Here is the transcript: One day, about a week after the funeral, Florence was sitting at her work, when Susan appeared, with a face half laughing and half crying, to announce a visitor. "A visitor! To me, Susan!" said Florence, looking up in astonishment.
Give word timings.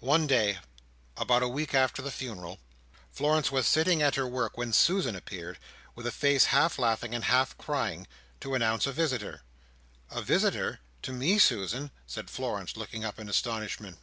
One 0.00 0.26
day, 0.26 0.58
about 1.16 1.44
a 1.44 1.48
week 1.48 1.72
after 1.72 2.02
the 2.02 2.10
funeral, 2.10 2.58
Florence 3.12 3.52
was 3.52 3.68
sitting 3.68 4.02
at 4.02 4.16
her 4.16 4.26
work, 4.26 4.58
when 4.58 4.72
Susan 4.72 5.14
appeared, 5.14 5.56
with 5.94 6.04
a 6.04 6.10
face 6.10 6.46
half 6.46 6.80
laughing 6.80 7.14
and 7.14 7.22
half 7.22 7.56
crying, 7.58 8.08
to 8.40 8.56
announce 8.56 8.88
a 8.88 8.92
visitor. 8.92 9.42
"A 10.10 10.20
visitor! 10.20 10.80
To 11.02 11.12
me, 11.12 11.38
Susan!" 11.38 11.92
said 12.08 12.28
Florence, 12.28 12.76
looking 12.76 13.04
up 13.04 13.20
in 13.20 13.28
astonishment. 13.28 13.98